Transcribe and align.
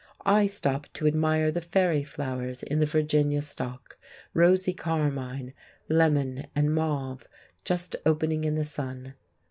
I 0.25 0.47
stop 0.47 0.87
to 0.93 1.05
admire 1.05 1.51
the 1.51 1.61
fairy 1.61 2.01
flowers 2.01 2.63
in 2.63 2.79
the 2.79 2.87
Virginia 2.87 3.39
stock, 3.43 3.99
rosy 4.33 4.73
carmine, 4.73 5.53
lemon 5.89 6.47
and 6.55 6.73
mauve, 6.73 7.27
just 7.65 7.95
opening 8.03 8.43
in 8.43 8.55
the 8.55 8.63
sun. 8.63 9.13